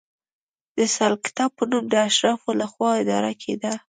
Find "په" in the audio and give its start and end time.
1.55-1.63